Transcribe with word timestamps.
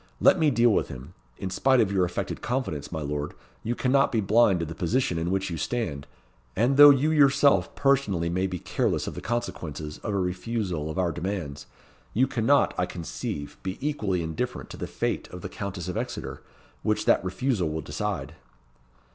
"Let 0.19 0.39
me 0.39 0.49
deal 0.49 0.71
with 0.71 0.87
him. 0.87 1.13
In 1.37 1.51
spite 1.51 1.79
of 1.79 1.91
your 1.91 2.05
affected 2.05 2.41
confidence, 2.41 2.91
my 2.91 3.01
lord, 3.01 3.35
you 3.61 3.75
cannot 3.75 4.11
be 4.11 4.19
blind 4.19 4.59
to 4.59 4.65
the 4.65 4.73
position 4.73 5.19
in 5.19 5.29
which 5.29 5.51
you 5.51 5.57
stand. 5.57 6.07
And 6.55 6.75
though 6.75 6.89
you 6.89 7.11
yourself 7.11 7.75
personally 7.75 8.27
may 8.27 8.47
be 8.47 8.57
careless 8.57 9.05
of 9.05 9.13
the 9.13 9.21
consequences 9.21 9.99
of 9.99 10.15
a 10.15 10.17
refusal 10.17 10.89
of 10.89 10.97
our 10.97 11.11
demands, 11.11 11.67
you 12.15 12.25
cannot, 12.25 12.73
I 12.79 12.87
conceive, 12.87 13.57
be 13.61 13.77
equally 13.79 14.23
indifferent 14.23 14.71
to 14.71 14.77
the 14.77 14.87
fate 14.87 15.27
of 15.27 15.41
the 15.41 15.49
Countess 15.49 15.87
of 15.87 15.95
Exeter, 15.97 16.41
which 16.81 17.05
that 17.05 17.23
refusal 17.23 17.69
will 17.69 17.81
decide." 17.81 18.33